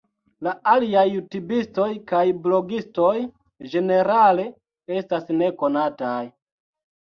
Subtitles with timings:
[0.45, 3.13] La aliaj jutubistoj kaj blogistoj
[3.75, 4.49] ĝenerale
[5.03, 6.19] estas nekonataj.